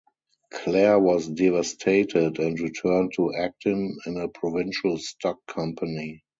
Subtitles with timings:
[0.51, 6.23] Clare was devastated, and returned to acting in a provincial stock company.